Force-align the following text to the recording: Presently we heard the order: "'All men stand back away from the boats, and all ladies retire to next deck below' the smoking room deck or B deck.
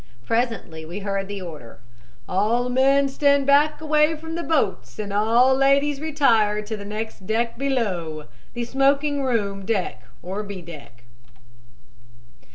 Presently 0.25 0.83
we 0.83 1.01
heard 1.01 1.27
the 1.27 1.43
order: 1.43 1.79
"'All 2.27 2.69
men 2.69 3.07
stand 3.07 3.45
back 3.45 3.79
away 3.79 4.15
from 4.15 4.33
the 4.33 4.41
boats, 4.41 4.97
and 4.97 5.13
all 5.13 5.53
ladies 5.53 6.01
retire 6.01 6.63
to 6.63 6.83
next 6.83 7.27
deck 7.27 7.55
below' 7.55 8.25
the 8.55 8.63
smoking 8.63 9.21
room 9.21 9.63
deck 9.63 10.01
or 10.23 10.41
B 10.41 10.63
deck. 10.63 11.03